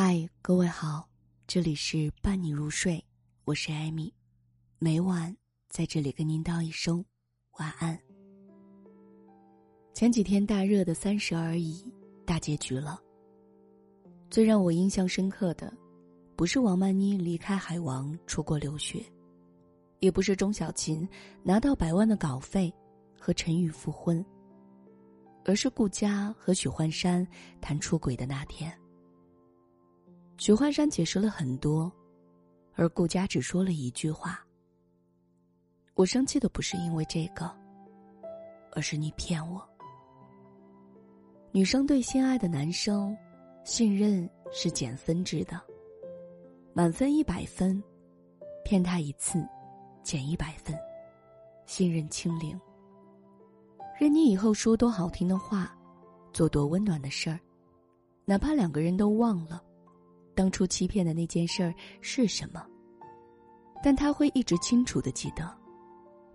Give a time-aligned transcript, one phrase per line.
[0.00, 1.08] 嗨，各位好，
[1.48, 3.04] 这里是伴你入睡，
[3.44, 4.14] 我是艾米，
[4.78, 5.36] 每晚
[5.68, 7.04] 在这里跟您道一声
[7.58, 7.98] 晚安。
[9.92, 11.82] 前几天大热的《三十而已》
[12.24, 12.96] 大结局了。
[14.30, 15.76] 最让我印象深刻的，
[16.36, 19.04] 不是王曼妮离开海王出国留学，
[19.98, 21.08] 也不是钟小琴
[21.42, 22.72] 拿到百万的稿费
[23.18, 24.24] 和陈宇复婚，
[25.44, 27.26] 而是顾佳和许幻山
[27.60, 28.72] 谈出轨的那天。
[30.38, 31.92] 许幻山解释了很多，
[32.76, 34.38] 而顾佳只说了一句话
[35.94, 37.44] ：“我生气的不是因为这个，
[38.70, 39.68] 而是你骗我。”
[41.50, 43.16] 女生对心爱的男生，
[43.64, 45.60] 信任是减分制的，
[46.72, 47.82] 满分一百分，
[48.64, 49.44] 骗他一次，
[50.04, 50.72] 减一百分，
[51.66, 52.58] 信任清零。
[53.98, 55.76] 任你以后说多好听的话，
[56.32, 57.40] 做多温暖的事儿，
[58.24, 59.64] 哪怕两个人都忘了。
[60.38, 62.64] 当初欺骗的那件事儿是什么？
[63.82, 65.52] 但他会一直清楚的记得，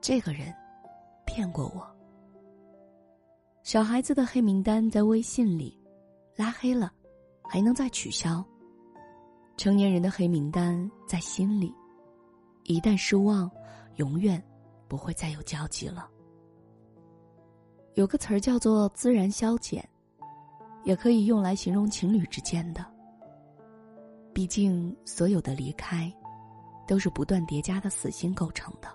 [0.00, 0.50] 这个人
[1.26, 1.86] 骗过我。
[3.62, 5.78] 小孩子的黑名单在微信里，
[6.34, 6.90] 拉黑了，
[7.42, 8.42] 还能再取消。
[9.58, 11.70] 成年人的黑名单在心里，
[12.64, 13.50] 一旦失望，
[13.96, 14.42] 永远
[14.88, 16.08] 不会再有交集了。
[17.96, 19.86] 有个词儿叫做“自然消减”，
[20.84, 22.82] 也可以用来形容情侣之间的。
[24.32, 26.12] 毕竟，所有的离开，
[26.86, 28.88] 都是不断叠加的死心构成的。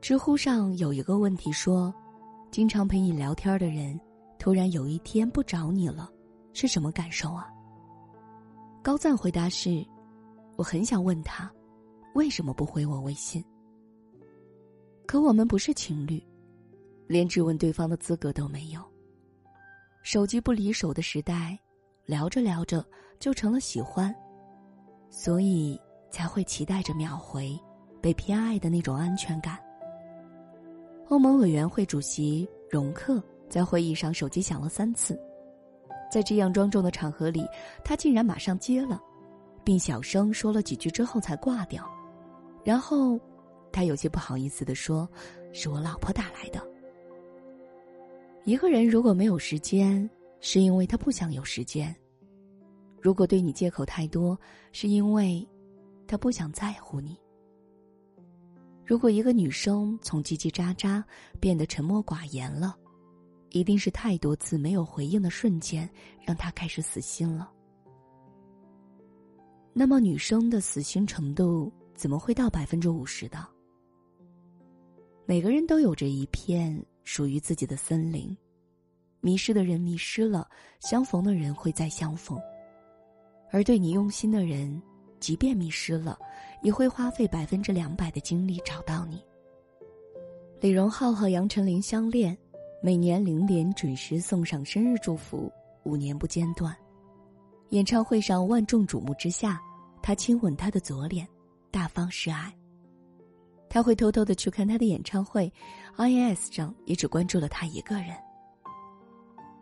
[0.00, 1.94] 知乎上有一个问题说
[2.50, 3.98] ：“经常陪你聊天的人，
[4.38, 6.10] 突然有一天不找你了，
[6.52, 7.48] 是什么感受啊？”
[8.82, 9.84] 高赞回答是
[10.56, 11.50] ：“我很想问他，
[12.14, 13.44] 为什么不回我微信？
[15.06, 16.22] 可我们不是情侣，
[17.06, 18.80] 连质问对方的资格都没有。
[20.02, 21.58] 手机不离手的时代。”
[22.06, 22.86] 聊着聊着
[23.18, 24.14] 就成了喜欢，
[25.10, 27.58] 所以才会期待着秒回，
[28.00, 29.58] 被偏爱的那种安全感。
[31.08, 35.18] 欧盟委员会主席容克在会议上手机响了三次，
[36.10, 37.46] 在这样庄重的场合里，
[37.84, 39.00] 他竟然马上接了，
[39.64, 41.84] 并小声说了几句之后才挂掉。
[42.64, 43.18] 然后，
[43.72, 45.08] 他有些不好意思的说
[45.52, 46.60] ：“是我老婆打来的。”
[48.44, 50.08] 一个人如果没有时间。
[50.38, 51.96] 是因为他不想有时间。
[53.00, 54.38] 如果对你借口太多，
[54.72, 55.46] 是因为
[56.06, 57.16] 他不想在乎你。
[58.84, 61.02] 如果一个女生从叽叽喳喳
[61.40, 62.76] 变得沉默寡言了，
[63.50, 65.88] 一定是太多次没有回应的瞬间
[66.24, 67.50] 让她开始死心了。
[69.72, 73.46] 那么，女生的死心程度怎么会到百分之五十的？
[75.26, 78.36] 每个人都有着一片属于自己的森林。
[79.20, 80.48] 迷失的人迷失了，
[80.80, 82.40] 相逢的人会再相逢，
[83.50, 84.80] 而对你用心的人，
[85.20, 86.18] 即便迷失了，
[86.62, 89.22] 也会花费百分之两百的精力找到你。
[90.60, 92.36] 李荣浩和杨丞琳相恋，
[92.82, 95.50] 每年零点准时送上生日祝福，
[95.84, 96.74] 五年不间断。
[97.70, 99.60] 演唱会上万众瞩目之下，
[100.02, 101.26] 他亲吻她的左脸，
[101.70, 102.52] 大方示爱。
[103.68, 105.52] 他会偷偷的去看他的演唱会
[105.96, 108.16] ，INS 上也只关注了他一个人。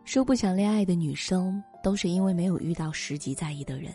[0.05, 3.93] 说不想恋爱的女生，都是因为没有遇到十级在意的人，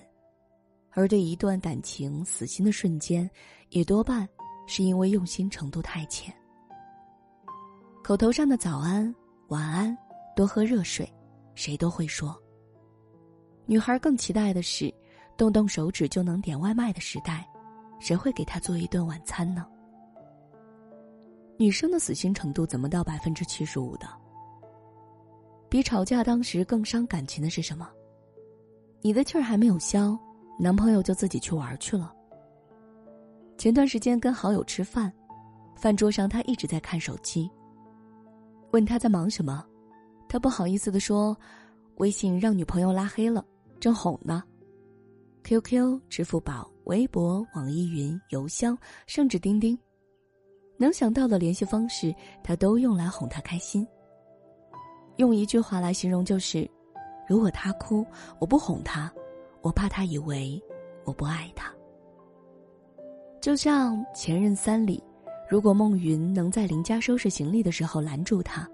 [0.91, 3.29] 而对一段感情死心的瞬间，
[3.71, 4.29] 也多半
[4.65, 6.33] 是因为用心程度太浅。
[8.01, 9.13] 口头上的早安、
[9.49, 9.99] 晚安、
[10.37, 11.13] 多喝热水，
[11.57, 12.41] 谁都会说。
[13.67, 14.95] 女孩更期待的是，
[15.37, 17.45] 动动手指就能点外卖的时代，
[17.99, 19.67] 谁会给她做一顿晚餐呢？
[21.59, 24.07] 女生的死心程度怎么到百分之七十五的？
[25.71, 27.89] 比吵架当时更伤感情的是什么？
[29.01, 30.19] 你的气儿还没有消，
[30.59, 32.13] 男朋友就自己去玩去了。
[33.57, 35.13] 前段时间跟好友吃饭，
[35.77, 37.49] 饭桌上他一直在看手机。
[38.73, 39.65] 问他在忙什么，
[40.29, 41.37] 他不好意思的说
[41.99, 43.45] ：“微信让女朋友拉黑了，
[43.79, 44.43] 正哄呢。
[45.45, 49.79] ”QQ、支付宝、微博、网易云、邮箱，甚至钉钉，
[50.77, 52.13] 能想到的联系方式，
[52.43, 53.87] 他都用来哄她开心。
[55.21, 56.69] 用一句话来形容就是：
[57.29, 58.07] 如果他哭，
[58.39, 59.13] 我不哄他，
[59.61, 60.59] 我怕他以为
[61.05, 61.71] 我不爱他。
[63.39, 65.03] 就像《前任三》里，
[65.47, 68.67] 如果孟云能在林家收拾行李的时候拦住他，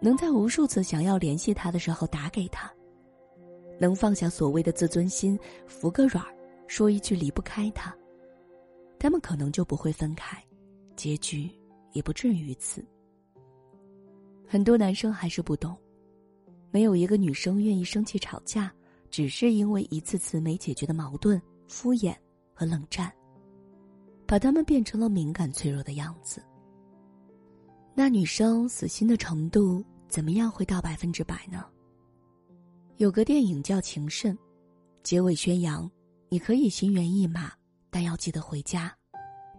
[0.00, 2.72] 能在无数次想要联系他的时候打给他，
[3.78, 6.34] 能放下所谓的自尊心，服个软儿，
[6.68, 7.94] 说一句离不开他，
[8.98, 10.42] 他们可能就不会分开，
[10.96, 11.50] 结局
[11.92, 12.82] 也不至于此。
[14.52, 15.78] 很多男生还是不懂，
[16.72, 18.74] 没有一个女生愿意生气吵架，
[19.08, 22.16] 只是因为一次次没解决的矛盾、敷衍
[22.52, 23.12] 和冷战，
[24.26, 26.42] 把他们变成了敏感脆弱的样子。
[27.94, 31.64] 那女生死心的程度怎么样会到百分之百呢？
[32.96, 34.34] 有个电影叫《情圣》，
[35.04, 35.88] 结尾宣扬
[36.28, 37.52] 你可以心猿意马，
[37.88, 38.92] 但要记得回家，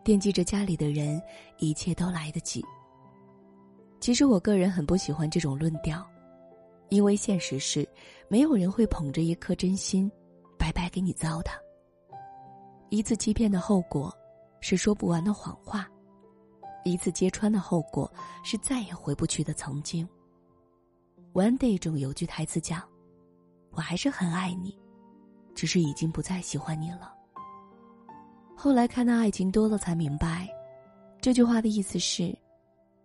[0.03, 1.21] 惦记着家里的人，
[1.59, 2.61] 一切都来得及。
[4.01, 6.03] 其实我个人很不喜欢这种论调，
[6.89, 7.87] 因为现实是，
[8.27, 10.11] 没有人会捧着一颗真心，
[10.57, 11.51] 白白给你糟蹋。
[12.89, 14.11] 一次欺骗的后果，
[14.59, 15.85] 是说不完的谎话；
[16.83, 18.11] 一次揭穿的后果，
[18.43, 20.05] 是再也回不去的曾经。
[21.33, 22.81] One Day 中有句台词讲
[23.71, 24.75] ：“我还是很爱你，
[25.53, 27.13] 只是已经不再喜欢你了。”
[28.57, 30.49] 后来看到爱情多了，才明白，
[31.21, 32.35] 这句话的意思是。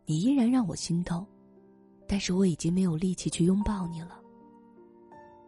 [0.06, 1.26] 你依然让我心动，
[2.06, 4.20] 但是我已经没有力气去拥抱你了。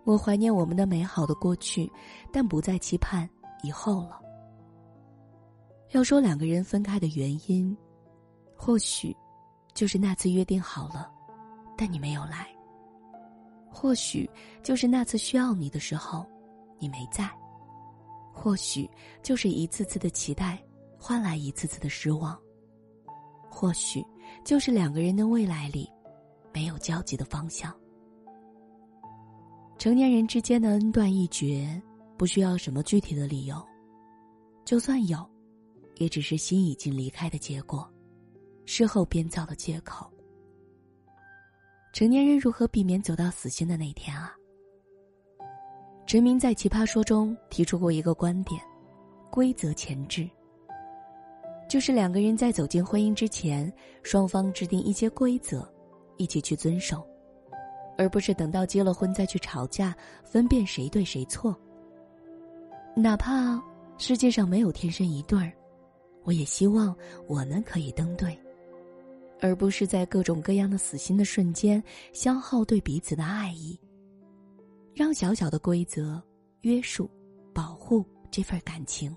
[0.04, 1.90] 我怀念我们的美好的过去，
[2.32, 3.28] 但不再期盼
[3.62, 4.20] 以后了。
[5.92, 7.76] 要说两个人分开的原因，
[8.56, 9.16] 或许
[9.74, 11.10] 就是那次约定好了，
[11.76, 12.44] 但你没有来；
[13.70, 14.28] 或许
[14.62, 16.26] 就是那次需要你的时候，
[16.78, 17.26] 你没在；
[18.32, 18.90] 或许
[19.22, 20.58] 就是一次次的期待
[20.98, 22.36] 换来一次次的失望。
[23.50, 24.04] 或许
[24.44, 25.90] 就是两个人的未来里，
[26.52, 27.74] 没有交集的方向。
[29.78, 31.80] 成年人之间的恩断义绝，
[32.16, 33.64] 不需要什么具体的理由，
[34.64, 35.24] 就算有，
[35.96, 37.88] 也只是心已经离开的结果，
[38.64, 40.10] 事后编造的借口。
[41.92, 44.34] 成年人如何避免走到死心的那天啊？
[46.06, 48.60] 陈明在《奇葩说》中提出过一个观点：
[49.30, 50.28] 规则前置。
[51.68, 53.70] 就是两个人在走进婚姻之前，
[54.02, 55.70] 双方制定一些规则，
[56.16, 57.06] 一起去遵守，
[57.98, 59.94] 而不是等到结了婚再去吵架，
[60.24, 61.54] 分辨谁对谁错。
[62.96, 63.62] 哪怕
[63.98, 65.52] 世界上没有天生一对儿，
[66.24, 68.36] 我也希望我们可以登对，
[69.40, 71.82] 而不是在各种各样的死心的瞬间
[72.14, 73.78] 消耗对彼此的爱意。
[74.94, 76.20] 让小小的规则
[76.62, 77.08] 约束、
[77.54, 79.14] 保护这份感情。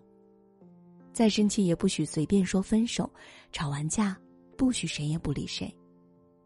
[1.13, 3.09] 再生气也不许随便说分手，
[3.51, 4.17] 吵完架
[4.57, 5.73] 不许谁也不理谁。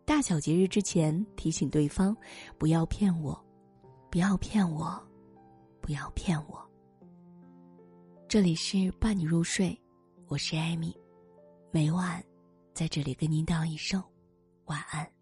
[0.05, 2.15] 大小节日之前提醒对方，
[2.57, 3.39] 不要骗我，
[4.11, 5.01] 不要骗我，
[5.81, 6.63] 不要骗我。
[8.27, 9.79] 这里是伴你入睡，
[10.27, 10.95] 我是艾米，
[11.71, 12.23] 每晚
[12.73, 14.03] 在这里跟您道一声
[14.65, 15.14] 晚安。